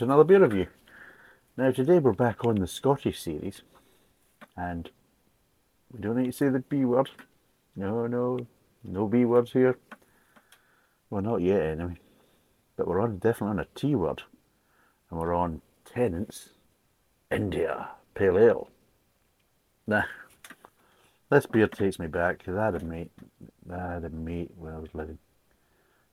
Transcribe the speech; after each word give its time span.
Another 0.00 0.24
beer 0.24 0.40
review. 0.40 0.66
Now 1.56 1.70
today 1.70 1.98
we're 1.98 2.12
back 2.12 2.44
on 2.44 2.56
the 2.56 2.66
Scottish 2.66 3.20
series, 3.20 3.62
and 4.56 4.90
we 5.92 6.00
don't 6.00 6.16
need 6.16 6.26
to 6.26 6.32
say 6.32 6.48
the 6.48 6.58
B 6.58 6.84
word. 6.84 7.10
No, 7.76 8.06
no, 8.06 8.46
no 8.82 9.06
B 9.06 9.24
words 9.24 9.52
here. 9.52 9.78
Well, 11.10 11.22
not 11.22 11.42
yet 11.42 11.62
anyway. 11.62 11.98
But 12.76 12.88
we're 12.88 13.00
on 13.00 13.18
definitely 13.18 13.50
on 13.50 13.58
a 13.60 13.66
T 13.74 13.94
word, 13.94 14.22
and 15.10 15.20
we're 15.20 15.34
on 15.34 15.62
Tennent's 15.84 16.50
India 17.30 17.90
Pale 18.14 18.38
Ale. 18.38 18.70
Now, 19.86 20.04
this 21.30 21.46
beer 21.46 21.68
takes 21.68 21.98
me 21.98 22.08
back 22.08 22.38
because 22.38 22.56
I 22.56 22.64
had 22.66 22.82
a 22.82 22.84
mate, 22.84 23.12
a 23.70 24.00
mate 24.10 24.50
where 24.56 24.74
I 24.74 24.78
was 24.78 24.94
living 24.94 25.18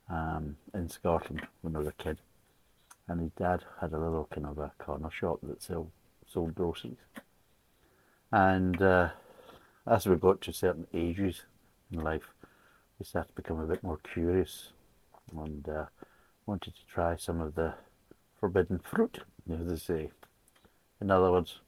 um, 0.09 0.57
in 0.73 0.87
Scotland 0.89 1.47
when 1.61 1.75
I 1.75 1.79
was 1.79 1.87
a 1.87 1.93
kid, 1.93 2.19
and 3.07 3.21
his 3.21 3.31
dad 3.31 3.63
had 3.79 3.93
a 3.93 3.99
little 3.99 4.27
kind 4.33 4.47
of 4.47 4.57
a 4.57 4.71
corner 4.77 5.09
shop 5.11 5.39
that 5.43 5.61
sold 5.61 5.91
sold 6.27 6.55
groceries. 6.55 6.97
And 8.31 8.81
uh, 8.81 9.09
as 9.85 10.07
we 10.07 10.15
got 10.15 10.41
to 10.41 10.53
certain 10.53 10.87
ages 10.93 11.43
in 11.91 11.99
life, 11.99 12.33
we 12.97 13.05
started 13.05 13.29
to 13.29 13.41
become 13.41 13.59
a 13.59 13.65
bit 13.65 13.83
more 13.83 13.99
curious 14.13 14.69
and 15.35 15.67
uh, 15.67 15.85
wanted 16.45 16.75
to 16.75 16.85
try 16.87 17.15
some 17.15 17.41
of 17.41 17.55
the 17.55 17.73
forbidden 18.39 18.79
fruit, 18.79 19.19
as 19.51 19.67
they 19.67 19.75
say. 19.75 20.11
In 21.01 21.11
other 21.11 21.31
words, 21.31 21.59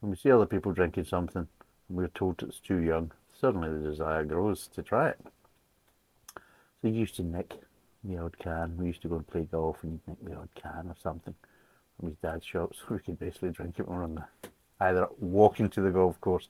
when 0.00 0.10
we 0.10 0.16
see 0.16 0.30
other 0.30 0.46
people 0.46 0.72
drinking 0.72 1.04
something 1.04 1.46
and 1.88 1.96
we're 1.96 2.08
told 2.08 2.42
it's 2.42 2.58
too 2.58 2.78
young, 2.78 3.12
suddenly 3.38 3.70
the 3.70 3.90
desire 3.90 4.24
grows 4.24 4.66
to 4.68 4.82
try 4.82 5.10
it. 5.10 5.20
So 6.80 6.88
you 6.88 6.94
used 6.94 7.16
to 7.16 7.22
nick 7.22 7.54
the 8.04 8.18
odd 8.18 8.38
can. 8.38 8.76
We 8.76 8.86
used 8.86 9.02
to 9.02 9.08
go 9.08 9.16
and 9.16 9.26
play 9.26 9.46
golf 9.50 9.78
and 9.82 9.92
you'd 9.92 10.08
nick 10.08 10.24
the 10.24 10.40
odd 10.40 10.48
can 10.54 10.88
or 10.88 10.96
something 11.02 11.34
from 11.98 12.08
his 12.08 12.18
dad's 12.18 12.44
shop 12.44 12.74
so 12.74 12.94
we 12.94 12.98
could 12.98 13.18
basically 13.18 13.50
drink 13.50 13.78
it 13.78 13.88
when 13.88 13.98
we're 13.98 14.04
on 14.04 14.14
the 14.16 14.24
either 14.80 15.08
walking 15.18 15.68
to 15.68 15.82
the 15.82 15.90
golf 15.90 16.20
course 16.20 16.48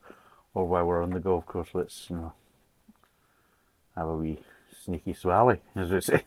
or 0.55 0.67
while 0.67 0.84
we're 0.84 1.03
on 1.03 1.11
the 1.11 1.19
golf 1.19 1.45
course 1.47 1.70
let's 1.75 2.09
you 2.09 2.17
know 2.17 2.33
have 3.97 4.07
a 4.07 4.17
wee 4.17 4.39
sneaky 4.84 5.12
swally 5.12 5.61
as 5.75 5.91
we 5.91 6.01
say. 6.01 6.25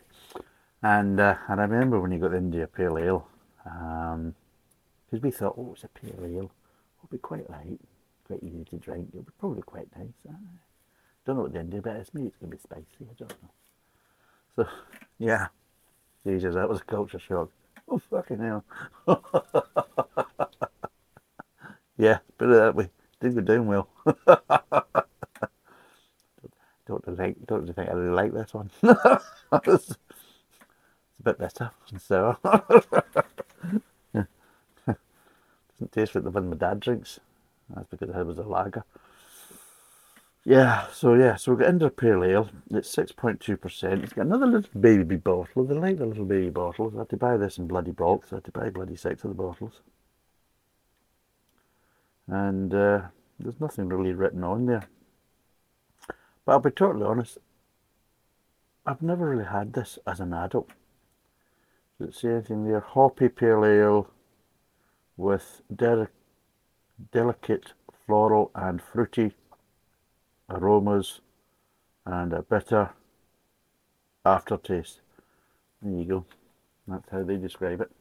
And 0.81 1.17
uh, 1.19 1.37
and 1.47 1.61
I 1.61 1.63
remember 1.63 1.99
when 2.01 2.11
you 2.11 2.19
got 2.19 2.31
the 2.31 2.37
India 2.37 2.67
Pale 2.67 2.97
Ale, 2.97 3.27
because 3.63 4.13
um, 4.13 5.21
we 5.21 5.31
thought, 5.31 5.55
oh, 5.57 5.71
it's 5.73 5.85
a 5.85 5.87
pale 5.87 6.25
ale, 6.25 6.51
it'll 6.97 7.09
be 7.09 7.17
quite 7.17 7.49
light, 7.49 7.79
quite 8.27 8.43
easy 8.43 8.65
to 8.65 8.75
drink, 8.75 9.07
it'll 9.13 9.23
be 9.23 9.31
probably 9.39 9.61
quite 9.61 9.87
nice. 9.97 10.09
I 10.27 10.33
don't 11.25 11.37
know 11.37 11.43
what 11.43 11.53
the 11.53 11.61
India 11.61 11.81
bit 11.81 11.95
is, 11.95 12.13
maybe 12.13 12.27
it's 12.27 12.37
going 12.37 12.51
to 12.51 12.57
be 12.57 12.61
spicy, 12.61 12.85
I 13.01 13.13
don't 13.17 13.29
know. 13.41 13.49
So, 14.55 14.67
yeah. 15.17 15.47
Jesus, 16.25 16.55
that 16.55 16.69
was 16.69 16.79
a 16.79 16.83
culture 16.83 17.19
shock. 17.19 17.49
Oh, 17.89 17.99
fucking 18.09 18.39
hell. 18.39 18.63
yeah, 21.97 22.19
put 22.37 22.49
it 22.49 22.55
that 22.55 22.75
way. 22.75 22.89
Did 23.19 23.35
go 23.35 23.41
down 23.41 23.67
well. 23.67 23.89
don't 26.87 27.17
think, 27.17 27.45
don't 27.45 27.73
think 27.73 27.89
I 27.89 27.93
really 27.93 28.15
like 28.15 28.33
this 28.33 28.53
one. 28.53 28.69
it's 28.83 29.91
a 29.91 31.23
bit 31.23 31.37
better 31.37 31.71
sour. 31.97 32.37
Doesn't 35.73 35.91
taste 35.91 36.15
like 36.15 36.23
the 36.23 36.29
one 36.29 36.49
my 36.49 36.55
dad 36.55 36.79
drinks. 36.79 37.19
That's 37.73 37.87
because 37.87 38.09
it 38.09 38.25
was 38.25 38.37
a 38.37 38.43
lager. 38.43 38.83
Yeah, 40.45 40.87
so 40.91 41.13
yeah, 41.13 41.35
so 41.37 41.51
we've 41.51 41.59
got 41.59 41.69
India 41.69 41.89
Pale 41.89 42.23
Ale. 42.25 42.49
It's 42.71 42.93
6.2%. 42.93 44.03
It's 44.03 44.11
got 44.11 44.25
another 44.25 44.45
little 44.45 44.79
baby 44.79 45.15
bottle. 45.15 45.63
They 45.63 45.73
like 45.73 45.97
the 45.97 46.05
little 46.05 46.25
baby 46.25 46.49
bottles. 46.49 46.95
I 46.95 46.99
had 46.99 47.09
to 47.09 47.17
buy 47.17 47.37
this 47.37 47.57
in 47.57 47.67
bloody 47.67 47.91
bulk, 47.91 48.27
so 48.27 48.35
I 48.35 48.37
had 48.37 48.43
to 48.45 48.51
buy 48.51 48.69
bloody 48.69 48.97
six 48.97 49.23
of 49.23 49.29
the 49.29 49.35
bottles. 49.35 49.79
And 52.27 52.73
uh, 52.73 53.01
there's 53.39 53.61
nothing 53.61 53.87
really 53.87 54.11
written 54.11 54.43
on 54.43 54.65
there. 54.65 54.83
But 56.45 56.51
I'll 56.51 56.59
be 56.59 56.71
totally 56.71 57.05
honest, 57.05 57.37
I've 58.85 59.01
never 59.01 59.29
really 59.29 59.45
had 59.45 59.71
this 59.71 59.97
as 60.05 60.19
an 60.19 60.33
adult. 60.33 60.71
Does 61.99 62.09
it 62.09 62.15
say 62.15 62.29
anything 62.29 62.65
there? 62.65 62.81
Hoppy 62.81 63.29
Pale 63.29 63.63
Ale 63.63 64.07
with 65.15 65.61
de 65.73 66.09
delicate 67.11 67.73
floral 68.05 68.51
and 68.55 68.81
fruity 68.81 69.35
aromas 70.53 71.21
and 72.05 72.33
a 72.33 72.41
bitter 72.41 72.91
aftertaste. 74.25 75.01
There 75.81 75.99
you 75.99 76.05
go. 76.05 76.25
That's 76.87 77.09
how 77.09 77.23
they 77.23 77.37
describe 77.37 77.81
it. 77.81 77.91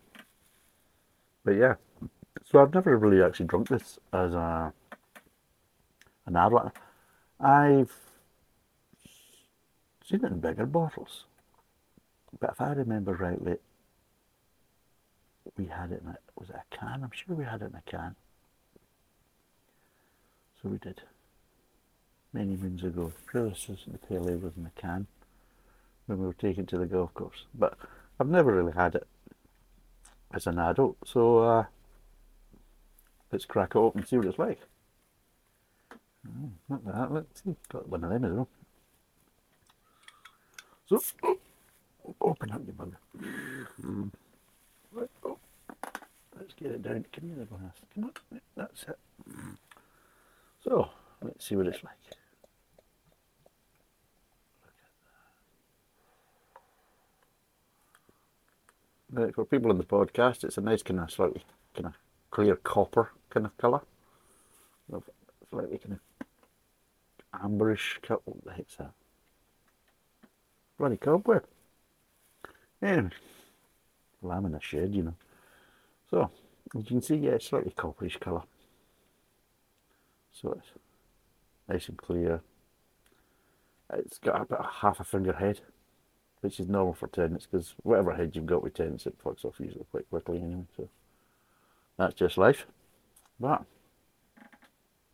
But 1.45 1.53
yeah, 1.53 1.75
so 2.45 2.61
I've 2.61 2.75
never 2.75 2.97
really 2.97 3.23
actually 3.23 3.47
drunk 3.47 3.69
this 3.69 3.99
as 4.13 4.35
a 4.35 4.73
an 6.27 6.37
adult. 6.37 6.73
I've 7.41 7.93
seen 10.05 10.25
it 10.25 10.31
in 10.31 10.41
bigger 10.41 10.67
bottles, 10.67 11.25
but 12.39 12.51
if 12.51 12.61
I 12.61 12.73
remember 12.73 13.15
rightly, 13.15 13.57
we 15.57 15.67
had 15.67 15.91
it 15.91 16.03
in 16.03 16.11
a 16.11 16.19
was 16.39 16.51
it 16.51 16.57
a 16.57 16.77
can? 16.77 17.03
I'm 17.03 17.11
sure 17.13 17.35
we 17.35 17.45
had 17.45 17.63
it 17.63 17.67
in 17.67 17.75
a 17.75 17.91
can. 17.91 18.15
So 20.63 20.69
we 20.69 20.79
did 20.79 21.03
many 22.33 22.57
moons 22.57 22.83
ago. 22.83 23.13
Predecessor 23.27 23.99
Pele 24.09 24.37
was 24.37 24.53
in 24.57 24.65
with 24.65 24.75
can 24.75 25.07
when 26.07 26.19
we 26.19 26.27
were 26.27 26.33
taken 26.33 26.67
to 26.67 26.79
the 26.79 26.87
golf 26.87 27.13
course. 27.15 27.45
But 27.55 27.77
I've 28.19 28.29
never 28.29 28.53
really 28.55 28.73
had 28.73 28.95
it 28.95 29.07
as 30.33 30.47
an 30.47 30.59
adult, 30.59 30.97
so 31.05 31.39
uh, 31.39 31.65
let's 33.31 33.45
crack 33.45 33.73
it 33.75 33.79
open 33.79 34.01
and 34.01 34.09
see 34.09 34.17
what 34.17 34.27
it's 34.27 34.39
like. 34.39 34.61
Oh, 36.27 36.51
not 36.69 36.85
that, 36.87 37.13
let's 37.13 37.43
see, 37.43 37.57
got 37.69 37.89
one 37.89 38.05
of 38.05 38.11
them 38.11 38.25
as 38.25 38.33
well. 38.33 38.49
So, 40.89 41.03
oh, 41.25 41.39
open 42.21 42.53
up 42.53 42.63
your 42.65 42.75
bugger. 42.75 44.11
Right, 44.93 45.11
oh, 45.25 45.39
let's 46.39 46.55
get 46.55 46.71
it 46.71 46.83
down. 46.83 47.05
Come 47.13 47.33
here, 47.35 47.45
glass. 47.45 47.77
Come 47.95 48.05
on, 48.05 48.41
that's 48.57 48.85
it. 48.85 48.99
So, 50.65 50.91
let's 51.23 51.47
see 51.47 51.57
what 51.57 51.67
it's 51.67 51.83
like. 51.83 51.97
For 59.15 59.45
people 59.45 59.71
in 59.71 59.79
the 59.79 59.85
podcast, 59.85 60.45
it's 60.45 60.59
a 60.59 60.61
nice 60.61 60.83
kind 60.83 61.01
of 61.01 61.11
slightly 61.11 61.45
kind 61.75 61.87
of 61.87 61.95
clear 62.31 62.57
copper 62.57 63.13
kind 63.31 63.47
of 63.47 63.57
colour. 63.59 63.81
Slightly 65.51 65.79
kind 65.79 65.99
of 65.99 67.41
amberish 67.43 68.01
colour. 68.03 68.21
What 68.25 68.45
the 68.45 68.53
heck's 68.53 68.77
that? 68.77 68.93
Bloody 70.79 70.97
cobweb. 70.97 71.45
Anyway, 72.83 73.11
well, 74.21 74.39
I'm 74.39 74.47
in 74.47 74.55
a 74.55 74.61
shed, 74.61 74.95
you 74.95 75.03
know. 75.03 75.15
So, 76.11 76.31
as 76.75 76.83
you 76.83 76.85
can 76.85 77.03
see, 77.03 77.17
yeah, 77.17 77.33
it's 77.33 77.47
slightly 77.47 77.73
copperish 77.77 78.19
colour. 78.19 78.43
So 80.33 80.53
it's 80.53 80.71
nice 81.69 81.89
and 81.89 81.99
clear. 81.99 82.41
It's 83.93 84.19
got 84.19 84.41
about 84.41 84.73
half 84.81 85.01
a 85.01 85.05
finger 85.05 85.35
head 85.35 85.61
which 86.43 86.59
is 86.59 86.69
normal 86.69 86.93
for 86.93 87.07
Tennent's 87.07 87.47
because 87.47 87.75
whatever 87.83 88.13
head 88.13 88.33
you've 88.35 88.47
got 88.47 88.63
with 88.63 88.75
Tennent's, 88.75 89.07
it 89.07 89.17
fucks 89.25 89.45
off 89.45 89.61
usually 89.61 89.87
quite 89.91 90.11
quickly 90.11 90.39
anyway. 90.39 90.67
So 90.77 90.89
that's 91.97 92.15
just 92.15 92.37
life. 92.37 92.67
But 93.41 93.65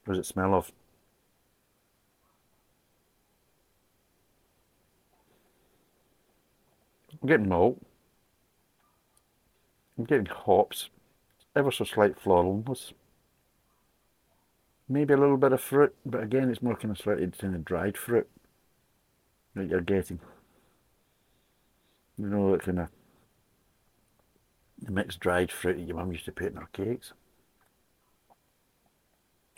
what 0.05 0.15
does 0.15 0.19
it 0.19 0.27
smell 0.27 0.55
of? 0.55 0.73
I'm 7.21 7.29
getting 7.29 7.49
malt. 7.49 7.79
I'm 9.99 10.05
getting 10.05 10.27
hops. 10.27 10.89
Ever 11.55 11.71
so 11.71 11.85
slight 11.85 12.19
floralness. 12.23 12.93
Maybe 14.89 15.13
a 15.13 15.19
little 15.19 15.37
bit 15.37 15.53
of 15.53 15.61
fruit, 15.61 15.95
but 16.07 16.23
again, 16.23 16.49
it's 16.49 16.63
more 16.63 16.75
kind 16.75 16.93
of 16.93 16.99
slightly 16.99 17.31
kind 17.31 17.55
of 17.55 17.65
dried 17.65 17.99
fruit 17.99 18.27
that 19.55 19.69
you're 19.69 19.83
getting. 19.83 20.21
You 22.19 22.27
know, 22.27 22.53
that 22.53 22.63
kind 22.63 22.81
of 22.81 22.89
the 24.81 24.93
mixed 24.93 25.21
dried 25.21 25.53
fruit 25.53 25.77
that 25.77 25.87
your 25.87 25.97
mum 25.97 26.13
used 26.13 26.25
to 26.25 26.33
put 26.33 26.53
in 26.53 26.57
her 26.57 26.69
cakes. 26.73 27.13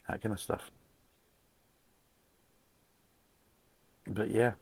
That 0.08 0.22
kind 0.22 0.32
of 0.32 0.40
stuff. 0.40 0.70
But 4.06 4.30
yeah. 4.30 4.52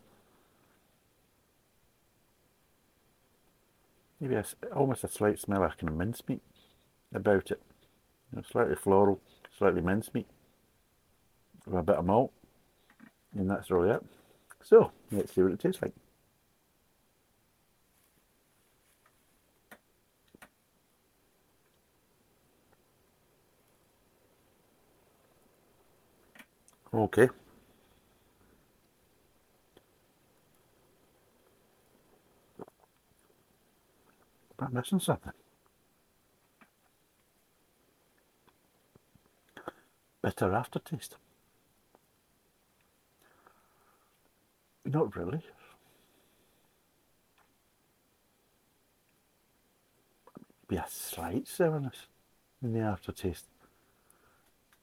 Maybe 4.21 4.35
a, 4.35 4.44
almost 4.75 5.05
a 5.05 5.09
slight 5.09 5.39
smell 5.39 5.62
of 5.62 5.79
kind 5.79 5.91
of 5.91 5.97
mincemeat 5.97 6.43
about 7.15 7.51
it. 7.51 7.62
You 8.31 8.37
know, 8.37 8.43
slightly 8.51 8.75
floral, 8.75 9.21
slightly 9.56 9.81
mincemeat, 9.81 10.27
with 11.65 11.79
a 11.79 11.83
bit 11.83 11.97
of 11.97 12.05
malt. 12.05 12.33
And 13.35 13.49
that's 13.49 13.71
really 13.71 13.91
it. 13.91 14.05
So, 14.62 14.91
let's 15.12 15.35
see 15.35 15.43
what 15.43 15.53
it 15.53 15.61
tastes 15.61 15.81
like. 15.81 15.94
Okay. 26.99 27.29
Am 34.61 34.67
I 34.67 34.69
missing 34.71 34.99
something? 34.99 35.33
Bitter 40.23 40.53
aftertaste. 40.53 41.15
Not 44.85 45.15
really. 45.15 45.43
Be 50.67 50.77
a 50.77 50.85
slight 50.89 51.47
sourness 51.47 52.06
in 52.61 52.73
the 52.73 52.81
aftertaste 52.81 53.44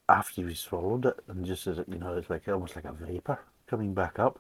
after 0.07 0.41
you've 0.41 0.57
swallowed 0.57 1.05
it, 1.05 1.19
and 1.27 1.45
just 1.45 1.67
as 1.67 1.77
you 1.87 1.97
know, 1.97 2.13
it's 2.13 2.29
like 2.29 2.47
almost 2.47 2.75
like 2.75 2.85
a 2.85 2.93
vapor 2.93 3.39
coming 3.67 3.93
back 3.93 4.19
up. 4.19 4.39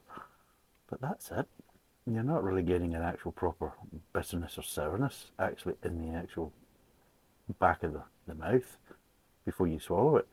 But 0.89 1.01
that's 1.01 1.31
it. 1.31 1.47
You're 2.05 2.23
not 2.23 2.43
really 2.43 2.61
getting 2.61 2.93
an 2.93 3.01
actual 3.01 3.31
proper 3.31 3.73
bitterness 4.13 4.57
or 4.59 4.61
sourness 4.61 5.31
actually 5.39 5.75
in 5.83 5.99
the 5.99 6.15
actual 6.15 6.53
back 7.59 7.83
of 7.83 7.93
the, 7.93 8.03
the 8.27 8.35
mouth 8.35 8.77
before 9.43 9.67
you 9.67 9.79
swallow 9.79 10.17
it. 10.17 10.27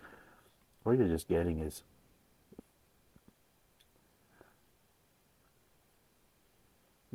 What 0.82 0.98
you're 0.98 1.08
just 1.08 1.28
getting 1.28 1.60
is 1.60 1.82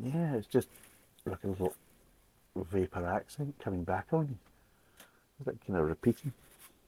yeah, 0.01 0.35
it's 0.35 0.47
just 0.47 0.69
like 1.25 1.43
a 1.43 1.47
little 1.47 1.73
vapor 2.55 3.05
accent 3.05 3.55
coming 3.59 3.83
back 3.83 4.07
on 4.11 4.27
you. 4.29 4.37
It's 5.39 5.47
like 5.47 5.65
kind 5.67 5.79
of 5.79 5.87
repeating. 5.87 6.33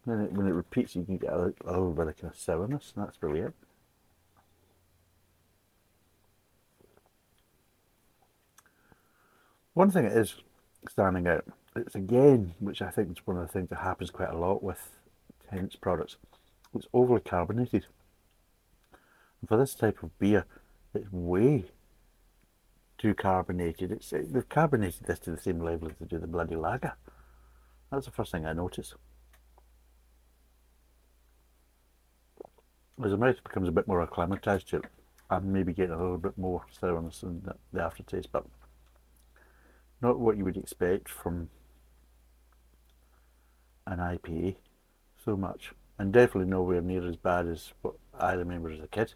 Then 0.06 0.22
it, 0.22 0.32
when 0.32 0.48
it 0.48 0.52
repeats, 0.52 0.96
you 0.96 1.04
can 1.04 1.18
get 1.18 1.32
a, 1.32 1.54
a 1.66 1.72
little 1.72 1.94
bit 1.94 2.08
of 2.08 2.18
kind 2.18 2.34
of 2.34 2.40
sourness, 2.40 2.94
and 2.96 3.06
that's 3.06 3.18
brilliant. 3.18 3.54
One 9.74 9.92
thing 9.92 10.04
that 10.04 10.18
is 10.18 10.36
standing 10.90 11.28
out, 11.28 11.46
it's 11.76 11.96
again, 11.96 12.54
which 12.60 12.82
I 12.82 12.90
think 12.90 13.12
is 13.12 13.28
one 13.28 13.38
of 13.38 13.48
the 13.48 13.54
things 13.54 13.70
that 13.70 13.80
happens 13.80 14.10
quite 14.10 14.30
a 14.30 14.38
lot 14.38 14.64
with 14.64 14.90
Tennent's 15.50 15.76
products, 15.76 16.18
it's 16.76 16.88
overly 16.94 17.22
carbonated. 17.22 17.86
And 19.42 19.48
for 19.48 19.58
this 19.58 19.76
type 19.76 20.04
of 20.04 20.18
beer, 20.20 20.46
it's 20.94 21.12
way 21.12 21.66
too 22.98 23.14
carbonated. 23.14 23.92
It's 23.92 24.10
they've 24.10 24.50
carbonated 24.50 25.06
this 25.06 25.20
to 25.20 25.32
the 25.32 25.42
same 25.42 25.60
level 25.60 25.90
as 25.90 25.96
they 26.00 26.06
do 26.06 26.20
the 26.20 26.28
bloody 26.28 26.56
lager. 26.56 26.94
That's 27.92 28.06
the 28.06 28.12
first 28.12 28.32
thing 28.32 28.46
I 28.46 28.54
notice. 28.54 28.94
As 33.04 33.12
the 33.12 33.18
mouth 33.18 33.42
becomes 33.44 33.70
a 33.70 33.72
bit 33.72 33.88
more 33.88 34.02
acclimatized 34.02 34.70
to 34.70 34.78
it, 34.78 34.86
I'm 35.30 35.54
maybe 35.54 35.74
getting 35.74 35.94
a 35.96 36.02
little 36.02 36.18
bit 36.18 36.38
more 36.38 36.66
sourness 36.72 37.24
in 37.24 37.42
the, 37.46 37.56
the 37.72 37.82
aftertaste, 37.82 38.30
but 38.32 38.46
not 40.02 40.20
what 40.20 40.38
you 40.38 40.44
would 40.44 40.58
expect 40.58 41.08
from 41.08 41.50
an 43.88 44.00
IPA 44.00 44.56
so 45.24 45.38
much, 45.38 45.72
and 45.98 46.12
definitely 46.12 46.50
nowhere 46.50 46.82
near 46.82 47.08
as 47.08 47.16
bad 47.16 47.48
as 47.48 47.74
what 47.82 47.96
I 48.20 48.34
remember 48.34 48.72
as 48.72 48.80
a 48.80 48.88
kid. 48.88 49.14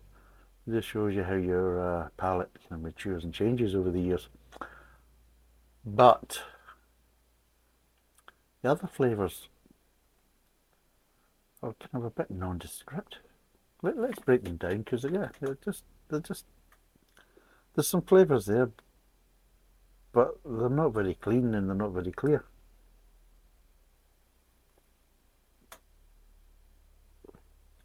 This 0.65 0.85
shows 0.85 1.13
you 1.13 1.23
how 1.23 1.35
your 1.35 1.81
uh, 1.81 2.07
palate 2.15 2.51
kind 2.69 2.73
of 2.73 2.81
matures 2.81 3.25
and 3.25 3.33
changes 3.33 3.75
over 3.75 3.91
the 3.91 3.99
years. 3.99 4.29
But 5.85 6.41
the 8.61 8.71
other 8.71 8.87
flavours 8.87 9.49
are 11.61 11.73
kind 11.73 12.03
of 12.03 12.05
a 12.05 12.09
bit 12.09 12.31
nondescript. 12.31 13.17
Let, 13.83 13.97
us 13.97 14.23
break 14.25 14.45
them 14.45 14.55
down 14.55 14.77
because 14.77 15.03
yeah, 15.03 15.27
they're 15.41 15.57
just 15.63 15.83
they're 16.07 16.21
just 16.21 16.45
there's 17.75 17.87
some 17.87 18.01
flavours 18.01 18.45
there, 18.45 18.71
but 20.13 20.39
they're 20.45 20.69
not 20.69 20.93
very 20.93 21.15
clean 21.15 21.53
and 21.53 21.67
they're 21.67 21.75
not 21.75 21.91
very 21.91 22.13
clear. 22.13 22.45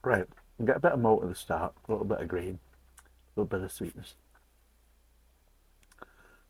Right, 0.04 0.26
get 0.64 0.76
a 0.76 0.80
bit 0.80 0.92
of 0.92 1.00
malt 1.00 1.24
at 1.24 1.30
the 1.30 1.34
start, 1.34 1.74
a 1.88 1.90
little 1.90 2.06
bit 2.06 2.20
of 2.20 2.28
grain, 2.28 2.60
a 3.00 3.40
little 3.40 3.48
bit 3.48 3.64
of 3.64 3.72
sweetness. 3.72 4.14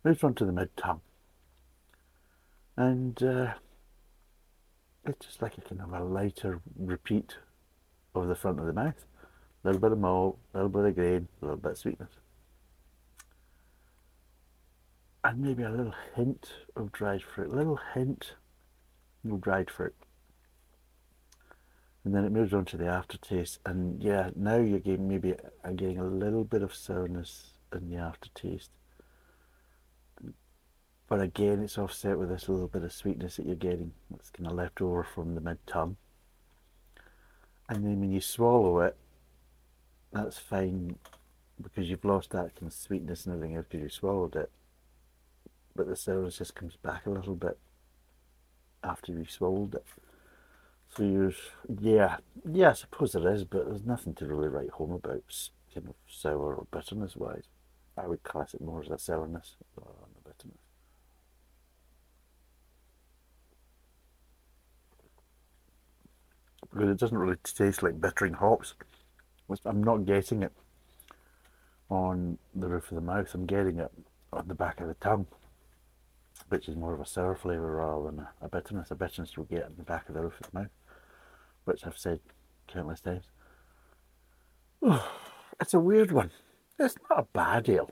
Moves 0.05 0.23
on 0.23 0.35
to 0.35 0.45
the 0.45 0.53
mid 0.53 0.77
tongue, 0.77 1.01
and 2.77 3.21
uh, 3.23 3.55
it's 5.07 5.25
just 5.25 5.41
like 5.41 5.57
a 5.57 5.63
kind 5.63 5.81
of 5.81 5.93
a 5.95 6.05
lighter 6.05 6.61
repeat 6.79 7.37
of 8.15 8.29
the 8.29 8.35
front 8.35 8.61
of 8.61 8.67
the 8.67 8.75
mouth. 8.75 9.07
Little 9.69 9.83
bit 9.83 9.93
of 9.93 9.99
malt, 9.99 10.39
a 10.55 10.57
little 10.57 10.71
bit 10.71 10.85
of 10.87 10.95
grain, 10.95 11.29
a 11.43 11.45
little 11.45 11.61
bit 11.61 11.73
of 11.73 11.79
sweetness. 11.79 12.09
And 15.23 15.43
maybe 15.43 15.63
a 15.63 15.69
little 15.69 15.93
hint 16.17 16.55
of 16.75 16.91
dried 16.91 17.23
fruit, 17.23 17.53
a 17.53 17.55
little 17.55 17.79
hint 17.93 18.33
of 19.31 19.43
dried 19.43 19.71
fruit. 19.71 19.95
And 22.03 22.15
then 22.15 22.25
it 22.25 22.33
moves 22.33 22.55
on 22.55 22.65
to 22.65 22.79
the 22.79 22.87
aftertaste. 22.87 23.59
And 23.67 24.03
yeah 24.03 24.31
now 24.35 24.57
you're 24.57 24.79
getting 24.79 25.07
maybe 25.07 25.35
I'm 25.63 25.77
getting 25.77 25.99
a 25.99 26.05
little 26.07 26.45
bit 26.45 26.63
of 26.63 26.75
sourness 26.75 27.51
in 27.71 27.91
the 27.91 27.97
aftertaste. 27.97 28.71
But 31.09 31.21
again 31.21 31.63
it's 31.63 31.77
offset 31.77 32.19
with 32.19 32.31
this 32.31 32.49
little 32.49 32.69
bit 32.69 32.85
of 32.85 32.93
sweetness 32.95 33.37
that 33.37 33.45
you're 33.45 33.55
getting. 33.55 33.93
That's 34.11 34.31
kind 34.31 34.47
of 34.47 34.55
left 34.55 34.81
over 34.81 35.05
from 35.05 35.35
the 35.35 35.43
mid 35.43 35.59
tongue 35.67 35.99
and 37.69 37.85
then 37.85 38.01
when 38.01 38.11
you 38.11 38.21
swallow 38.21 38.81
it 38.81 38.97
that's 40.13 40.39
fine 40.39 40.97
because 41.63 41.89
you've 41.91 42.05
lost 42.05 42.31
that 42.31 42.55
kind 42.57 42.71
of 42.71 42.73
sweetness 42.73 43.27
and 43.27 43.35
everything 43.35 43.57
else 43.57 43.67
because 43.69 43.83
you 43.83 43.89
swallowed 43.89 44.37
it 44.37 44.51
but 45.75 45.87
the 45.87 45.97
sourness 45.97 46.39
just 46.39 46.55
comes 46.55 46.77
back 46.77 47.07
a 47.07 47.11
little 47.11 47.35
bit 47.35 47.59
after 48.83 49.13
you've 49.13 49.31
swallowed 49.31 49.75
it 49.75 49.85
so 50.97 51.03
you 51.03 51.33
yeah, 51.81 52.17
yeah, 52.51 52.71
I 52.71 52.73
suppose 52.73 53.13
there 53.13 53.33
is, 53.33 53.45
but 53.45 53.67
there's 53.67 53.85
nothing 53.85 54.15
to 54.15 54.27
really 54.27 54.49
write 54.49 54.71
home 54.71 54.93
about, 54.93 55.23
kind 55.75 55.89
of 55.89 55.95
sour 56.09 56.55
or 56.55 56.67
bitterness 56.71 57.17
wise. 57.17 57.45
I 57.97 58.07
would 58.07 58.23
class 58.23 58.55
it 58.55 58.61
more 58.61 58.83
as 58.83 58.91
a 58.91 58.99
sourness 58.99 59.57
rather 59.77 59.93
than 60.01 60.11
a 60.25 60.29
bitterness. 60.29 60.59
Because 66.73 66.89
it 66.91 66.99
doesn't 66.99 67.19
really 67.19 67.37
taste 67.45 67.83
like 67.83 68.01
bittering 68.01 68.35
hops. 68.35 68.75
I'm 69.65 69.83
not 69.83 70.05
getting 70.05 70.43
it 70.43 70.53
on 71.91 72.39
the 72.55 72.69
roof 72.69 72.91
of 72.91 72.97
the 72.97 73.01
mouth, 73.01 73.35
I'm 73.35 73.47
getting 73.47 73.79
it 73.79 73.93
on 74.33 74.49
the 74.49 74.55
back 74.55 74.81
of 74.81 74.89
the 74.89 74.95
tongue, 74.95 75.27
which 76.49 76.69
is 76.69 76.77
more 76.77 76.95
of 76.95 77.01
a 77.01 77.07
sour 77.07 77.35
flavour 77.35 77.77
rather 77.77 78.05
than 78.05 78.27
a, 78.43 78.49
bitterness. 78.49 78.91
A 78.91 78.95
bitterness 78.95 79.33
you'll 79.37 79.47
get 79.47 79.67
in 79.67 79.77
the 79.77 79.85
back 79.85 80.09
of 80.09 80.15
the 80.15 80.21
roof 80.21 80.41
of 80.41 80.51
the 80.51 80.59
mouth 80.59 80.71
which 81.69 81.87
I've 81.87 81.99
said 81.99 82.21
countless 82.67 83.03
times. 83.03 83.25
it's 85.61 85.75
a 85.75 85.79
weird 85.79 86.11
one. 86.11 86.31
It's 86.79 86.97
not 87.11 87.19
a 87.21 87.27
bad 87.33 87.69
ale. 87.69 87.91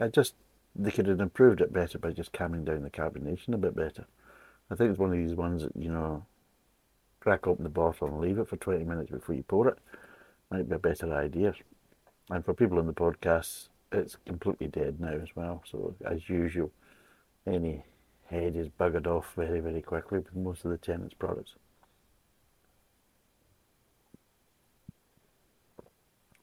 I 0.00 0.08
just 0.08 0.34
they 0.74 0.90
could 0.90 1.06
have 1.06 1.20
improved 1.20 1.60
it 1.60 1.72
better 1.72 1.98
by 1.98 2.10
just 2.10 2.32
calming 2.32 2.64
down 2.64 2.82
the 2.82 2.90
carbonation 2.90 3.54
a 3.54 3.58
bit 3.58 3.76
better. 3.76 4.06
I 4.70 4.74
think 4.74 4.90
it's 4.90 4.98
one 4.98 5.12
of 5.12 5.18
these 5.18 5.36
ones 5.36 5.62
that 5.62 5.76
you 5.76 5.92
know, 5.92 6.24
crack 7.20 7.46
open 7.46 7.62
the 7.62 7.70
bottle 7.70 8.08
and 8.08 8.20
leave 8.20 8.38
it 8.38 8.48
for 8.48 8.56
twenty 8.56 8.84
minutes 8.84 9.10
before 9.10 9.36
you 9.36 9.44
pour 9.44 9.68
it. 9.68 9.78
Might 10.52 10.68
be 10.68 10.74
a 10.74 10.78
better 10.78 11.10
idea. 11.14 11.54
And 12.28 12.44
for 12.44 12.52
people 12.52 12.78
in 12.78 12.86
the 12.86 12.92
podcast, 12.92 13.68
it's 13.90 14.18
completely 14.26 14.66
dead 14.66 15.00
now 15.00 15.14
as 15.14 15.34
well. 15.34 15.62
So 15.70 15.94
as 16.04 16.28
usual, 16.28 16.70
any 17.46 17.84
head 18.26 18.54
is 18.54 18.68
buggered 18.68 19.06
off 19.06 19.32
very 19.34 19.60
very 19.60 19.80
quickly 19.80 20.18
with 20.18 20.36
most 20.36 20.66
of 20.66 20.70
the 20.70 20.76
Tennent's 20.76 21.14
products. 21.14 21.54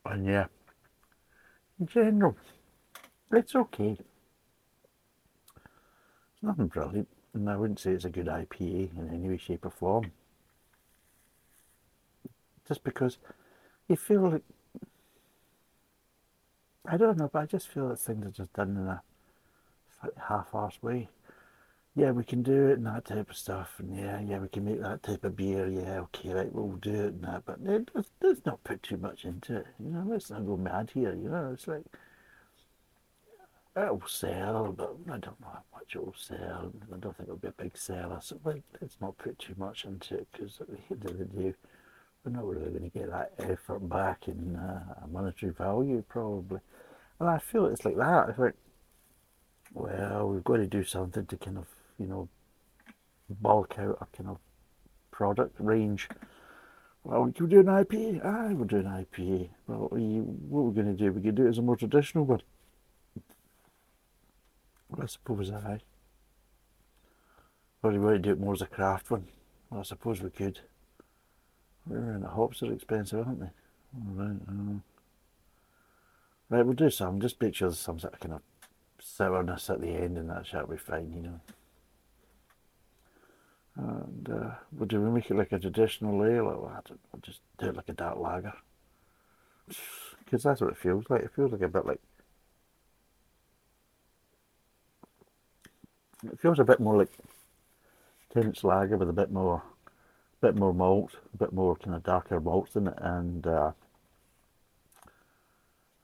And 0.06 0.26
yeah, 0.26 0.48
in 1.80 1.86
general, 1.86 2.36
it's 3.32 3.56
okay. 3.56 3.96
It's 6.34 6.42
nothing 6.42 6.68
brilliant, 6.68 7.10
and 7.36 7.48
I 7.48 7.56
wouldn't 7.58 7.80
say 7.80 7.92
it's 7.92 8.06
a 8.06 8.10
good 8.10 8.26
IPA 8.26 8.98
in 8.98 9.10
any 9.14 9.30
way, 9.30 9.38
shape, 9.38 9.68
or 9.68 9.70
form. 9.70 10.12
Just 12.68 12.84
because 12.84 13.20
you 13.90 13.96
feel 13.98 14.30
like 14.30 14.44
I 16.86 16.98
don't 16.98 17.18
know, 17.18 17.30
but 17.32 17.40
I 17.40 17.46
just 17.46 17.68
feel 17.68 17.90
that 17.90 18.00
things 18.00 18.26
are 18.26 18.32
just 18.32 18.54
done 18.54 18.78
in 18.78 18.88
a 18.88 19.02
slightly 20.00 20.22
half-assed 20.28 20.82
way 20.82 21.10
yeah, 22.00 22.12
we 22.12 22.24
can 22.24 22.44
do 22.44 22.70
it 22.70 22.78
and 22.78 22.86
that 22.86 23.06
type 23.06 23.30
of 23.30 23.36
stuff, 23.36 23.76
and 23.80 23.96
yeah, 23.96 24.22
yeah, 24.22 24.40
we 24.40 24.48
can 24.48 24.64
make 24.64 24.82
that 24.82 25.04
type 25.04 25.26
of 25.26 25.36
beer. 25.36 25.68
Yeah, 25.68 26.00
okay, 26.02 26.30
right, 26.30 26.54
we'll 26.54 26.78
do 26.78 26.94
it 26.94 27.14
and 27.14 27.24
that, 27.24 27.44
but 27.46 27.58
let's, 27.62 28.10
let's 28.22 28.46
not 28.46 28.64
put 28.64 28.82
too 28.84 28.98
much 28.98 29.26
into 29.26 29.58
it. 29.58 29.68
You 29.80 29.92
know, 29.92 30.06
let's 30.08 30.30
not 30.30 30.46
go 30.46 30.56
mad 30.56 30.92
here. 30.94 31.14
You 31.14 31.30
know, 31.30 31.52
it's 31.54 31.68
like 31.68 31.84
it'll 33.76 34.02
sell, 34.08 34.72
but 34.72 34.96
I 35.08 35.18
don't 35.18 35.42
know 35.42 35.48
how 35.52 35.64
much 35.74 35.96
it'll 35.96 36.16
sell. 36.18 36.72
I 36.94 36.98
don't 36.98 37.18
think 37.18 37.28
it'll 37.28 37.38
be 37.38 37.50
a 37.50 37.64
big 37.64 37.78
seller. 37.78 38.20
So 38.22 38.40
let's 38.46 38.98
not 39.02 39.18
put 39.18 39.38
too 39.40 39.56
much 39.58 39.84
into 39.84 40.16
it 40.16 40.28
because 40.32 40.62
at 40.62 40.68
the 40.68 40.78
end 40.92 41.06
of 41.06 41.18
the 41.18 41.26
day, 41.26 41.54
we're 42.24 42.32
not 42.32 42.46
really 42.46 42.70
going 42.70 42.90
to 42.90 43.00
get 43.00 43.10
that 43.10 43.32
effort 43.40 43.88
back 43.88 44.28
in 44.28 44.56
uh, 44.56 45.06
monetary 45.12 45.54
value, 45.54 46.04
probably. 46.08 46.60
And 47.20 47.30
I 47.30 47.38
feel 47.38 47.66
it's 47.66 47.86
like 47.86 47.98
that. 47.98 48.30
It's 48.30 48.40
like, 48.40 48.56
well, 49.74 50.30
we've 50.30 50.44
got 50.44 50.58
to 50.58 50.68
do 50.68 50.84
something 50.84 51.26
to 51.26 51.38
kind 51.38 51.58
of, 51.58 51.66
you 51.98 52.08
know, 52.08 52.30
bulk 53.30 53.76
out 53.78 53.98
a 54.02 54.18
kind 54.18 54.30
of 54.30 54.40
product 55.12 55.56
range. 55.60 56.10
Well, 57.04 57.24
we 57.24 57.32
could 57.32 57.50
do 57.50 57.60
an 57.62 57.68
IPA. 57.68 58.22
Ah, 58.24 58.50
we'll 58.54 58.66
do 58.66 58.78
an 58.78 58.86
IPA. 58.86 59.50
Well, 59.68 59.90
what 59.90 60.64
we're 60.64 60.72
going 60.72 60.98
to 60.98 61.04
do, 61.04 61.12
we 61.14 61.22
could 61.22 61.36
do 61.36 61.46
it 61.46 61.50
as 61.50 61.58
a 61.58 61.62
more 61.62 61.78
traditional 61.78 62.26
one. 62.26 62.42
Well, 64.90 65.04
I 65.04 65.06
suppose 65.06 65.52
I. 65.52 65.80
Or 67.82 67.92
do 67.92 67.98
you 67.98 68.04
want 68.04 68.16
to 68.16 68.20
do 68.20 68.32
it 68.32 68.40
more 68.40 68.54
as 68.54 68.62
a 68.62 68.66
craft 68.66 69.10
one? 69.10 69.28
Well, 69.70 69.80
I 69.80 69.84
suppose 69.84 70.22
we 70.22 70.30
could. 70.30 70.60
And 71.90 72.24
the 72.24 72.28
hops 72.30 72.62
are 72.62 72.72
expensive, 72.72 73.26
aren't 73.26 73.40
they? 73.40 73.50
All 73.96 74.14
right. 74.14 74.38
Uh, 74.48 74.80
right, 76.50 76.66
we'll 76.66 76.76
do 76.76 76.90
some. 76.90 77.20
Just 77.20 77.42
make 77.42 77.56
sure 77.56 77.70
there's 77.70 77.80
some 77.80 78.00
sort 78.00 78.14
of 78.14 78.20
kind 78.20 78.36
of 78.36 78.42
sourness 79.00 79.70
at 79.70 79.82
the 79.82 79.90
end, 79.90 80.18
and 80.18 80.30
that 80.30 80.46
shall 80.46 80.68
be 80.68 80.78
fine, 80.78 81.12
you 81.14 81.22
know. 81.22 81.40
And 83.76 84.30
uh, 84.30 84.52
we'll 84.72 84.88
do 84.88 85.02
we 85.02 85.10
make 85.10 85.32
it 85.32 85.38
like 85.38 85.52
a 85.52 85.60
traditional 85.60 86.24
ale, 86.26 86.48
or 86.48 86.70
I 86.70 86.82
don't, 86.88 87.00
we'll 87.12 87.22
just 87.22 87.40
do 87.58 87.68
it 87.68 87.76
like 87.76 87.90
a 87.90 87.94
dark 87.94 88.18
lager. 88.18 88.54
Because 90.24 90.44
that's 90.44 90.62
what 90.62 90.72
it 90.72 90.78
feels 90.78 91.06
like. 91.10 91.24
It 91.24 91.32
feels 91.36 91.52
like 91.52 91.62
a 91.62 91.68
bit 91.68 91.86
like. 91.86 92.02
It 96.26 96.40
feels 96.40 96.60
a 96.60 96.66
bit 96.66 96.82
more 96.82 96.98
like 96.98 97.12
Tennent's 98.34 98.64
lager 98.64 98.98
with 98.98 99.10
a 99.10 99.14
bit 99.14 99.32
more 99.32 99.64
bit 100.42 100.56
more 100.56 100.74
malt, 100.74 101.12
a 101.34 101.38
bit 101.38 101.54
more 101.54 101.76
kind 101.76 101.96
of 101.96 102.04
darker 102.04 102.40
malts 102.40 102.76
in 102.76 102.88
it, 102.88 102.94
and 102.98 103.46
uh, 103.46 103.72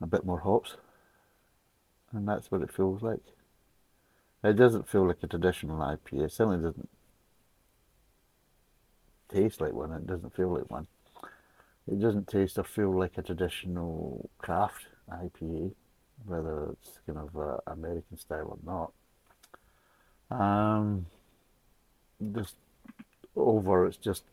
a 0.01 0.07
bit 0.07 0.25
more 0.25 0.39
hops. 0.39 0.75
And 2.11 2.27
that's 2.27 2.51
what 2.51 2.61
it 2.61 2.71
feels 2.71 3.01
like. 3.01 3.23
It 4.43 4.53
doesn't 4.53 4.87
feel 4.87 5.07
like 5.07 5.23
a 5.23 5.27
traditional 5.27 5.77
IPA. 5.79 6.25
It 6.25 6.31
certainly 6.31 6.57
doesn't 6.57 6.89
taste 9.29 9.59
like 9.59 9.73
one. 9.73 9.91
It 9.91 10.05
doesn't 10.05 10.35
feel 10.35 10.49
like 10.49 10.69
one. 10.69 10.87
It 11.87 11.99
doesn't 11.99 12.27
taste 12.27 12.57
or 12.57 12.63
feel 12.63 12.97
like 12.97 13.17
a 13.17 13.21
traditional 13.21 14.29
craft 14.37 14.87
IPA, 15.11 15.73
whether 16.25 16.71
it's 16.71 16.99
kind 17.05 17.19
of 17.19 17.35
uh, 17.37 17.57
American 17.67 18.17
style 18.17 18.57
or 18.65 18.91
not. 20.31 20.39
Um, 20.39 21.05
just 22.33 22.55
over. 23.35 23.85
It's 23.85 23.97
just 23.97 24.23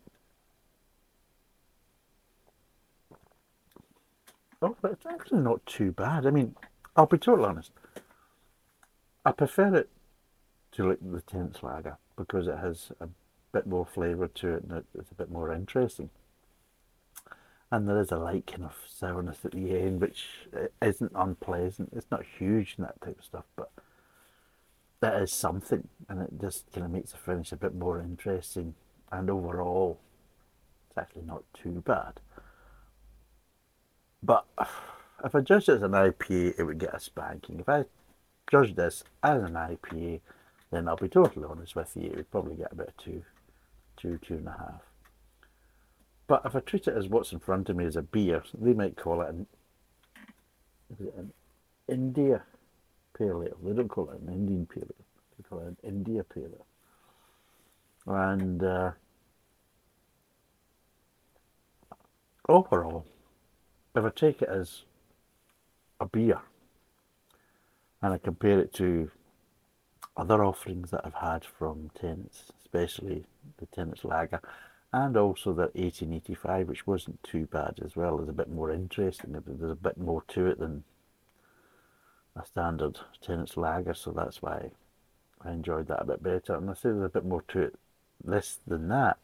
oh, 4.61 4.77
but 4.81 4.93
it's 4.93 5.07
actually 5.07 5.41
not 5.41 5.65
too 5.67 5.93
bad. 5.93 6.27
I 6.27 6.31
mean, 6.31 6.55
I'll 6.97 7.07
be 7.07 7.19
totally 7.19 7.49
honest. 7.49 7.71
I 9.25 9.33
prefer 9.33 9.75
it 9.77 9.89
to 10.73 10.89
like 10.89 10.99
the 11.01 11.21
Tennent's 11.21 11.63
lager 11.63 11.99
because 12.17 12.47
it 12.49 12.59
has 12.59 12.91
a 13.01 13.09
bit 13.53 13.67
more 13.67 13.87
flavour 13.87 14.29
to 14.29 14.55
it 14.55 14.65
and 14.65 14.85
it's 14.95 15.11
a 15.11 15.15
bit 15.15 15.31
more 15.31 15.53
interesting. 15.53 16.11
And 17.71 17.89
there 17.89 18.01
is 18.01 18.13
a 18.13 18.19
light 18.19 18.47
kind 18.47 18.65
of 18.65 18.77
sourness 18.87 19.39
at 19.45 19.53
the 19.53 19.79
end, 19.79 20.01
which 20.01 20.27
isn't 20.83 21.13
unpleasant. 21.15 21.91
It's 21.95 22.11
not 22.11 22.25
huge 22.39 22.75
and 22.77 22.87
that 22.87 23.01
type 23.01 23.19
of 23.19 23.25
stuff, 23.25 23.45
but 23.57 23.71
that 25.01 25.21
is 25.23 25.33
something, 25.33 25.89
and 26.09 26.21
it 26.21 26.31
just 26.39 26.71
kind 26.73 26.85
of 26.85 26.93
makes 26.93 27.13
the 27.13 27.19
finish 27.19 27.51
a 27.51 27.57
bit 27.57 27.75
more 27.75 28.01
interesting 28.01 28.75
and 29.13 29.31
overall 29.31 29.99
it's 30.89 30.99
actually 30.99 31.23
not 31.23 31.45
too 31.55 31.83
bad. 31.87 32.21
But 34.23 34.47
if 35.25 35.35
I 35.35 35.41
judged 35.41 35.69
it 35.69 35.77
as 35.77 35.83
an 35.83 35.93
IPA, 35.93 36.59
it 36.59 36.65
would 36.65 36.79
get 36.79 36.95
a 36.95 37.01
spanking. 37.01 37.61
If 37.61 37.69
I 37.69 37.85
judge 38.51 38.75
this 38.75 39.05
as 39.23 39.43
an 39.43 39.55
IPA, 39.55 40.21
then 40.71 40.89
I'll 40.89 40.97
be 40.97 41.09
totally 41.09 41.47
honest 41.49 41.77
with 41.77 41.97
you, 41.97 42.11
it 42.11 42.17
would 42.17 42.31
probably 42.31 42.57
get 42.57 42.73
about 42.73 42.93
two, 42.99 43.23
two, 43.97 44.19
two 44.27 44.35
and 44.35 44.49
a 44.49 44.51
half. 44.53 44.83
But 46.27 46.43
if 46.45 46.57
I 46.57 46.61
treat 46.61 46.87
it 46.87 46.97
as 46.97 47.09
what's 47.09 47.33
in 47.33 47.41
front 47.41 47.69
of 47.69 47.77
me 47.77 47.85
as 47.85 47.97
a 47.97 48.03
beer, 48.03 48.43
they 48.55 48.73
might 48.73 48.97
call 48.97 49.23
it 49.23 49.29
an, 49.29 49.47
an 50.99 51.33
India 51.89 52.43
Pale 53.19 53.45
Ale. 53.45 53.57
They 53.63 53.75
don't 53.75 53.89
call 53.89 54.11
it 54.11 54.21
an 54.21 54.33
Indian 54.33 54.67
Pale 54.67 54.85
Ale. 54.85 55.05
They 55.37 55.49
call 55.49 55.61
it 55.61 55.67
an 55.67 55.77
India 55.83 56.25
Pale 56.25 56.51
Ale. 56.55 56.67
And 58.07 58.63
uh, 58.63 58.93
overall, 62.49 63.07
if 63.95 64.05
I 64.05 64.11
take 64.11 64.43
it 64.43 64.49
as 64.49 64.83
a 66.01 66.07
beer 66.07 66.41
and 68.01 68.13
I 68.13 68.19
compare 68.19 68.59
it 68.59 68.73
to 68.75 69.11
other 70.17 70.45
offerings 70.45 70.91
that 70.91 71.03
I've 71.05 71.15
had 71.15 71.45
from 71.45 71.91
Tennent's, 71.99 72.53
especially 72.61 73.25
the 73.59 73.67
Tennent's 73.67 74.05
Lager, 74.05 74.41
and 74.93 75.17
also 75.17 75.53
the 75.53 75.71
1885, 75.75 76.69
which 76.69 76.87
wasn't 76.87 77.23
too 77.23 77.47
bad 77.47 77.79
as 77.83 77.97
well. 77.97 78.21
It's 78.21 78.29
a 78.29 78.33
bit 78.35 78.51
more 78.51 78.71
interesting. 78.71 79.33
There's 79.33 79.71
a 79.71 79.75
bit 79.75 79.97
more 79.97 80.23
to 80.29 80.47
it 80.47 80.59
than 80.59 80.85
a 82.37 82.45
standard 82.45 82.99
Tennent's 83.23 83.57
Lager, 83.57 83.95
so 83.95 84.11
that's 84.11 84.43
why 84.43 84.71
I 85.45 85.53
enjoyed 85.53 85.87
that 85.89 86.03
a 86.03 86.07
bit 86.07 86.23
better. 86.23 86.57
And 86.57 86.69
I 86.69 86.75
say 86.75 86.91
there's 86.91 87.05
a 87.05 87.09
bit 87.09 87.25
more 87.25 87.43
to 87.49 87.61
it 87.61 87.75
this 88.23 88.59
than 88.67 88.89
that. 88.89 89.17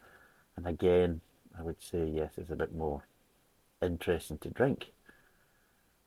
And 0.57 0.67
again, 0.67 1.21
I 1.59 1.63
would 1.63 1.83
say 1.83 2.07
yes, 2.07 2.33
it's 2.39 2.51
a 2.51 2.57
bit 2.57 2.75
more 2.75 3.03
interesting 3.83 4.39
to 4.39 4.51
drink 4.51 4.93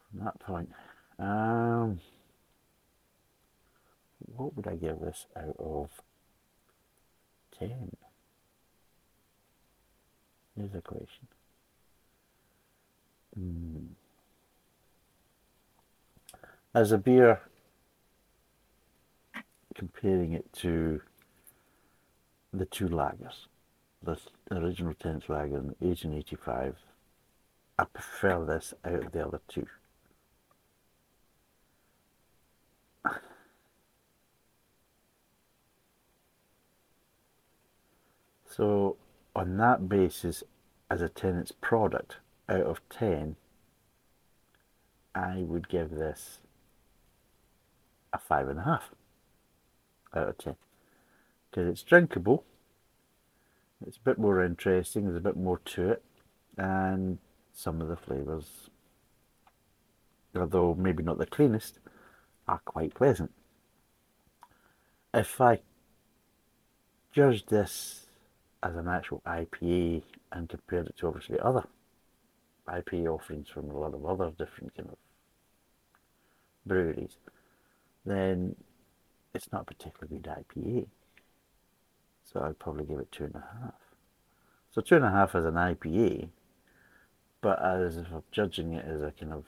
from 0.09 0.25
that 0.25 0.39
point. 0.39 0.69
Um, 1.19 1.99
what 4.35 4.55
would 4.55 4.67
I 4.67 4.75
give 4.75 4.99
this 4.99 5.25
out 5.35 5.55
of 5.59 5.89
10? 7.57 7.95
Here's 10.55 10.75
a 10.75 10.81
question. 10.81 11.27
Hmm. 13.35 13.77
As 16.73 16.91
a 16.91 16.97
beer, 16.97 17.41
comparing 19.75 20.33
it 20.33 20.51
to 20.53 21.01
the 22.53 22.65
two 22.65 22.87
lagers, 22.87 23.47
the 24.03 24.17
original 24.51 24.93
Tennent's 24.93 25.29
lager 25.29 25.57
in 25.57 25.75
1885 25.79 26.75
I 27.81 27.85
prefer 27.85 28.45
this 28.45 28.75
out 28.85 29.05
of 29.05 29.11
the 29.11 29.25
other 29.25 29.41
two. 29.47 29.65
So 38.45 38.97
on 39.35 39.57
that 39.57 39.89
basis, 39.89 40.43
as 40.91 41.01
a 41.01 41.09
Tennent's 41.09 41.53
product, 41.53 42.17
out 42.47 42.61
of 42.61 42.81
10, 42.91 43.35
I 45.15 45.37
would 45.37 45.67
give 45.67 45.89
this 45.89 46.37
a 48.13 48.19
five 48.19 48.47
and 48.47 48.59
a 48.59 48.63
half 48.63 48.91
out 50.15 50.29
of 50.29 50.37
10. 50.37 50.55
Because 51.49 51.67
it's 51.67 51.81
drinkable, 51.81 52.43
it's 53.87 53.97
a 53.97 54.01
bit 54.01 54.19
more 54.19 54.43
interesting, 54.43 55.05
there's 55.05 55.17
a 55.17 55.21
bit 55.21 55.37
more 55.37 55.57
to 55.65 55.89
it, 55.89 56.03
and 56.57 57.17
some 57.61 57.79
of 57.79 57.87
the 57.87 57.95
flavours, 57.95 58.69
although 60.35 60.73
maybe 60.73 61.03
not 61.03 61.19
the 61.19 61.27
cleanest, 61.27 61.77
are 62.47 62.61
quite 62.65 62.95
pleasant. 62.95 63.31
If 65.13 65.39
I 65.39 65.59
judge 67.11 67.45
this 67.45 68.07
as 68.63 68.75
an 68.75 68.87
actual 68.87 69.21
IPA 69.27 70.01
and 70.31 70.49
compared 70.49 70.87
it 70.87 70.97
to 70.97 71.07
obviously 71.07 71.39
other 71.39 71.65
IPA 72.67 73.07
offerings 73.07 73.49
from 73.49 73.69
a 73.69 73.77
lot 73.77 73.93
of 73.93 74.05
other 74.05 74.31
different 74.31 74.75
kind 74.75 74.89
of 74.89 74.97
breweries, 76.65 77.17
then 78.05 78.55
it's 79.35 79.51
not 79.51 79.63
a 79.63 79.65
particularly 79.65 80.17
good 80.17 80.31
IPA. 80.31 80.87
So 82.23 82.41
I'd 82.41 82.59
probably 82.59 82.85
give 82.85 82.99
it 82.99 83.11
two 83.11 83.25
and 83.25 83.35
a 83.35 83.45
half. 83.61 83.73
So 84.71 84.81
two 84.81 84.95
and 84.95 85.05
a 85.05 85.11
half 85.11 85.35
as 85.35 85.45
an 85.45 85.55
IPA 85.55 86.29
but 87.41 87.63
as 87.63 87.97
if 87.97 88.07
I'm 88.11 88.23
judging 88.31 88.73
it 88.73 88.85
as 88.85 89.01
a 89.01 89.11
kind 89.11 89.33
of 89.33 89.45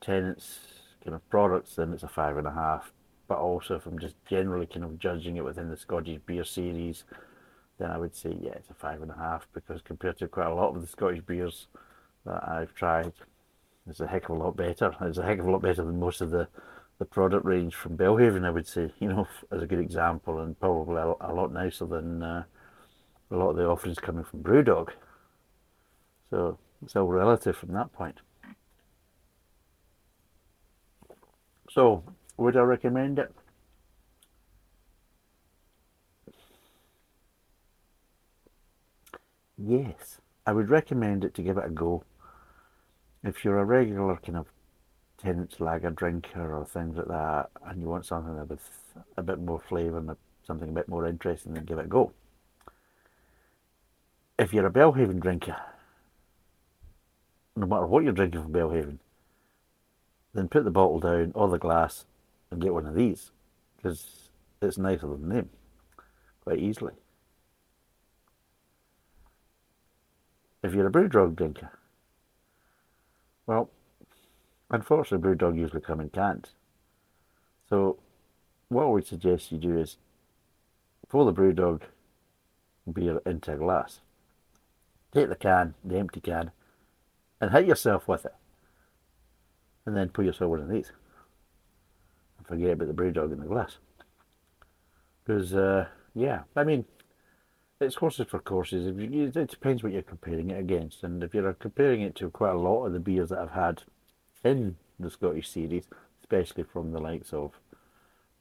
Tennent's 0.00 0.60
kind 1.02 1.14
of 1.14 1.28
products, 1.30 1.74
then 1.76 1.92
it's 1.92 2.02
a 2.02 2.08
five 2.08 2.36
and 2.36 2.46
a 2.46 2.52
half. 2.52 2.92
But 3.28 3.38
also, 3.38 3.74
if 3.74 3.86
I'm 3.86 3.98
just 3.98 4.14
generally 4.26 4.66
kind 4.66 4.84
of 4.84 4.98
judging 4.98 5.36
it 5.36 5.44
within 5.44 5.68
the 5.68 5.76
Scottish 5.76 6.20
beer 6.26 6.44
series, 6.44 7.04
then 7.78 7.90
I 7.90 7.98
would 7.98 8.14
say 8.14 8.36
yeah, 8.40 8.52
it's 8.52 8.70
a 8.70 8.74
five 8.74 9.02
and 9.02 9.10
a 9.10 9.16
half 9.16 9.48
because 9.52 9.82
compared 9.82 10.18
to 10.18 10.28
quite 10.28 10.46
a 10.48 10.54
lot 10.54 10.74
of 10.74 10.80
the 10.80 10.86
Scottish 10.86 11.22
beers 11.22 11.66
that 12.24 12.48
I've 12.48 12.74
tried, 12.74 13.12
it's 13.88 14.00
a 14.00 14.06
heck 14.06 14.28
of 14.28 14.36
a 14.36 14.38
lot 14.42 14.56
better. 14.56 14.94
It's 15.02 15.18
a 15.18 15.24
heck 15.24 15.38
of 15.38 15.46
a 15.46 15.50
lot 15.50 15.62
better 15.62 15.84
than 15.84 16.00
most 16.00 16.20
of 16.20 16.30
the 16.30 16.48
the 16.98 17.04
product 17.04 17.44
range 17.44 17.74
from 17.74 17.96
Belhaven, 17.96 18.44
I 18.46 18.50
would 18.50 18.66
say, 18.66 18.90
you 19.00 19.08
know, 19.08 19.28
as 19.52 19.62
a 19.62 19.66
good 19.66 19.80
example, 19.80 20.40
and 20.40 20.58
probably 20.58 20.96
a, 20.96 21.14
a 21.20 21.34
lot 21.34 21.52
nicer 21.52 21.86
than 21.86 22.22
uh, 22.22 22.44
a 23.30 23.36
lot 23.36 23.50
of 23.50 23.56
the 23.56 23.66
offerings 23.66 23.98
coming 23.98 24.24
from 24.24 24.42
Brewdog. 24.42 24.90
So 26.30 26.58
it's 26.82 26.96
all 26.96 27.06
relative 27.06 27.56
from 27.56 27.72
that 27.72 27.92
point. 27.92 28.20
So, 31.70 32.04
would 32.36 32.56
I 32.56 32.60
recommend 32.60 33.18
it? 33.18 33.34
Yes, 39.58 40.20
I 40.46 40.52
would 40.52 40.70
recommend 40.70 41.24
it 41.24 41.34
to 41.34 41.42
give 41.42 41.56
it 41.56 41.64
a 41.66 41.70
go. 41.70 42.04
If 43.24 43.44
you're 43.44 43.58
a 43.58 43.64
regular 43.64 44.16
kind 44.16 44.38
of 44.38 44.46
Tennent's 45.18 45.60
lager 45.60 45.90
drinker 45.90 46.54
or 46.54 46.64
things 46.64 46.96
like 46.96 47.08
that, 47.08 47.50
and 47.64 47.80
you 47.80 47.88
want 47.88 48.06
something 48.06 48.36
with 48.46 48.60
a 49.16 49.22
bit 49.22 49.40
more 49.40 49.58
flavour 49.58 49.98
and 49.98 50.16
something 50.46 50.68
a 50.68 50.72
bit 50.72 50.88
more 50.88 51.06
interesting, 51.06 51.54
then 51.54 51.64
give 51.64 51.78
it 51.78 51.86
a 51.86 51.88
go. 51.88 52.12
If 54.38 54.52
you're 54.52 54.66
a 54.66 54.70
Belhaven 54.70 55.18
drinker, 55.18 55.56
no 57.56 57.66
matter 57.66 57.86
what 57.86 58.04
you're 58.04 58.12
drinking 58.12 58.42
from 58.42 58.52
Belhaven, 58.52 58.98
then 60.34 60.48
put 60.48 60.64
the 60.64 60.70
bottle 60.70 61.00
down 61.00 61.32
or 61.34 61.48
the 61.48 61.58
glass 61.58 62.04
and 62.50 62.60
get 62.60 62.74
one 62.74 62.86
of 62.86 62.94
these 62.94 63.30
because 63.76 64.28
it's 64.60 64.76
nicer 64.76 65.06
than 65.06 65.30
them 65.30 65.48
quite 66.42 66.58
easily. 66.58 66.92
If 70.62 70.74
you're 70.74 70.86
a 70.86 70.92
Brewdog 70.92 71.34
drinker, 71.36 71.70
well, 73.46 73.70
unfortunately, 74.70 75.26
Brewdog 75.26 75.56
usually 75.56 75.80
come 75.80 76.00
in 76.00 76.10
cans. 76.10 76.54
So, 77.70 77.98
what 78.68 78.84
I 78.84 78.86
would 78.86 79.06
suggest 79.06 79.52
you 79.52 79.58
do 79.58 79.78
is 79.78 79.96
pour 81.08 81.24
the 81.24 81.32
Brewdog 81.32 81.82
beer 82.92 83.20
into 83.24 83.52
a 83.52 83.56
glass. 83.56 84.00
Take 85.16 85.30
the 85.30 85.34
can, 85.34 85.72
the 85.82 85.96
empty 85.96 86.20
can, 86.20 86.50
and 87.40 87.50
hit 87.50 87.64
yourself 87.64 88.06
with 88.06 88.26
it. 88.26 88.34
And 89.86 89.96
then 89.96 90.10
put 90.10 90.26
yourself 90.26 90.50
one 90.50 90.60
of 90.60 90.68
these. 90.68 90.92
And 92.36 92.46
forget 92.46 92.72
about 92.72 92.88
the 92.88 93.02
Brewdog 93.02 93.32
in 93.32 93.40
the 93.40 93.46
glass. 93.46 93.78
Because, 95.24 95.54
uh, 95.54 95.86
yeah, 96.14 96.40
I 96.54 96.64
mean, 96.64 96.84
it's 97.80 97.94
horses 97.94 98.26
for 98.28 98.40
courses. 98.40 98.94
You, 98.94 99.32
it 99.34 99.48
depends 99.48 99.82
what 99.82 99.94
you're 99.94 100.02
comparing 100.02 100.50
it 100.50 100.60
against. 100.60 101.02
And 101.02 101.22
if 101.22 101.32
you're 101.32 101.54
comparing 101.54 102.02
it 102.02 102.14
to 102.16 102.28
quite 102.28 102.52
a 102.52 102.58
lot 102.58 102.84
of 102.84 102.92
the 102.92 103.00
beers 103.00 103.30
that 103.30 103.38
I've 103.38 103.52
had 103.52 103.84
in 104.44 104.76
the 105.00 105.10
Scottish 105.10 105.48
series, 105.48 105.86
especially 106.20 106.64
from 106.64 106.92
the 106.92 107.00
likes 107.00 107.32
of 107.32 107.52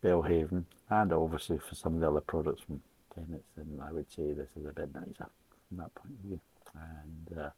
Belhaven, 0.03 0.65
and 0.89 1.13
obviously 1.13 1.57
for 1.57 1.73
some 1.73 1.93
of 1.95 2.01
the 2.01 2.09
other 2.09 2.19
products 2.19 2.63
from 2.63 2.81
Tennent's, 3.13 3.47
then 3.55 3.81
I 3.81 3.93
would 3.93 4.11
say 4.11 4.33
this 4.33 4.49
is 4.59 4.65
a 4.65 4.73
bit 4.73 4.93
nicer 4.93 5.29
from 5.69 5.77
that 5.77 5.95
point 5.95 6.15
of 6.15 6.25
view. 6.27 6.41
And 6.75 7.37
uh, 7.37 7.49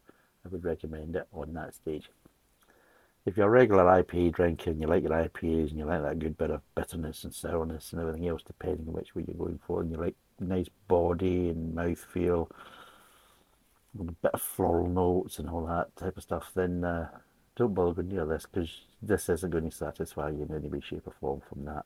I 0.44 0.48
would 0.48 0.64
recommend 0.64 1.16
it 1.16 1.26
on 1.32 1.52
that 1.54 1.74
stage. 1.74 2.10
If 3.26 3.36
you're 3.36 3.46
a 3.46 3.50
regular 3.50 3.84
IPA 3.84 4.32
drinker 4.34 4.70
and 4.70 4.80
you 4.80 4.86
like 4.86 5.02
your 5.02 5.12
IPAs 5.12 5.70
and 5.70 5.78
you 5.78 5.84
like 5.84 6.02
that 6.02 6.18
good 6.18 6.38
bit 6.38 6.50
of 6.50 6.62
bitterness 6.74 7.24
and 7.24 7.34
sourness 7.34 7.92
and 7.92 8.00
everything 8.00 8.26
else, 8.26 8.42
depending 8.42 8.88
on 8.88 8.94
which 8.94 9.14
way 9.14 9.24
you're 9.26 9.36
going 9.36 9.60
for, 9.66 9.82
and 9.82 9.90
you 9.90 9.98
like 9.98 10.14
nice 10.40 10.68
body 10.86 11.48
and 11.48 11.74
mouth 11.74 11.98
feel, 12.12 12.50
a 13.98 14.04
bit 14.04 14.32
of 14.32 14.40
floral 14.40 14.88
notes 14.88 15.38
and 15.38 15.48
all 15.48 15.66
that 15.66 15.94
type 15.96 16.16
of 16.16 16.22
stuff, 16.22 16.52
then 16.54 16.84
uh, 16.84 17.08
don't 17.56 17.74
bother 17.74 17.94
going 17.94 18.08
near 18.08 18.24
this 18.24 18.46
because 18.50 18.82
this 19.02 19.28
isn't 19.28 19.50
going 19.50 19.68
to 19.68 19.76
satisfy 19.76 20.30
you 20.30 20.46
in 20.48 20.54
any 20.54 20.68
way, 20.68 20.80
shape, 20.80 21.06
or 21.06 21.12
form 21.20 21.42
from 21.48 21.64
that 21.64 21.84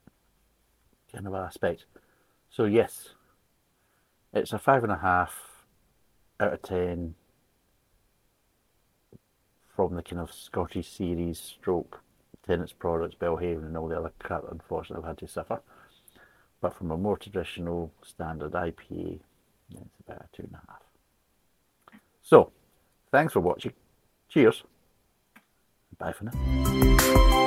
kind 1.12 1.26
of 1.26 1.34
aspect. 1.34 1.86
So, 2.50 2.64
yes, 2.66 3.10
it's 4.32 4.52
a 4.52 4.58
five 4.58 4.82
and 4.82 4.92
a 4.92 4.98
half 4.98 5.64
out 6.38 6.52
of 6.52 6.62
ten 6.62 7.14
from 9.74 9.94
the 9.94 10.02
kind 10.02 10.20
of 10.20 10.32
Scottish 10.32 10.90
series 10.90 11.38
stroke 11.38 12.02
Tennent's 12.46 12.72
products, 12.72 13.14
Belhaven 13.14 13.66
and 13.66 13.76
all 13.76 13.88
the 13.88 13.98
other 13.98 14.12
crap 14.18 14.44
unfortunately 14.50 15.02
I've 15.02 15.10
had 15.10 15.18
to 15.18 15.28
suffer. 15.28 15.60
But 16.60 16.74
from 16.74 16.90
a 16.90 16.96
more 16.96 17.16
traditional 17.16 17.92
standard 18.02 18.52
IPA, 18.52 19.20
it's 19.70 20.00
about 20.06 20.26
a 20.32 20.36
two 20.36 20.42
and 20.42 20.54
a 20.54 20.62
half. 20.68 20.82
So, 22.22 22.52
thanks 23.10 23.32
for 23.32 23.40
watching. 23.40 23.72
Cheers. 24.28 24.62
Bye 25.98 26.12
for 26.12 26.24
now. 26.24 27.41